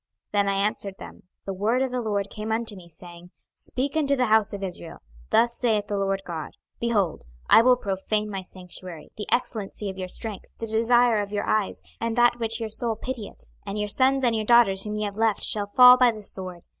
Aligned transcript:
26:024:020 0.31 0.31
Then 0.45 0.49
I 0.49 0.53
answered 0.53 0.97
them, 0.97 1.23
The 1.45 1.53
word 1.53 1.83
of 1.83 1.91
the 1.91 2.01
LORD 2.01 2.31
came 2.31 2.51
unto 2.51 2.75
me, 2.75 2.89
saying, 2.89 3.25
26:024:021 3.25 3.29
Speak 3.53 3.95
unto 3.95 4.15
the 4.15 4.25
house 4.25 4.51
of 4.51 4.63
Israel, 4.63 4.97
Thus 5.29 5.55
saith 5.55 5.85
the 5.85 5.97
Lord 5.99 6.23
GOD; 6.25 6.53
Behold, 6.79 7.25
I 7.47 7.61
will 7.61 7.75
profane 7.75 8.27
my 8.27 8.41
sanctuary, 8.41 9.11
the 9.15 9.29
excellency 9.31 9.91
of 9.91 9.99
your 9.99 10.07
strength, 10.07 10.45
the 10.57 10.65
desire 10.65 11.21
of 11.21 11.31
your 11.31 11.45
eyes, 11.47 11.83
and 11.99 12.17
that 12.17 12.39
which 12.39 12.59
your 12.59 12.69
soul 12.71 12.95
pitieth; 12.95 13.51
and 13.63 13.77
your 13.77 13.89
sons 13.89 14.23
and 14.23 14.35
your 14.35 14.43
daughters 14.45 14.85
whom 14.85 14.95
ye 14.95 15.03
have 15.03 15.17
left 15.17 15.43
shall 15.43 15.67
fall 15.67 15.97
by 15.97 16.09
the 16.11 16.23
sword. 16.23 16.63